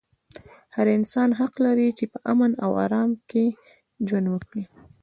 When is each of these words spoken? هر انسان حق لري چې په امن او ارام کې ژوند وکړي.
هر 0.75 0.87
انسان 0.97 1.29
حق 1.39 1.53
لري 1.65 1.87
چې 1.97 2.05
په 2.11 2.17
امن 2.31 2.51
او 2.63 2.71
ارام 2.85 3.11
کې 3.29 3.45
ژوند 4.07 4.27
وکړي. 4.29 4.63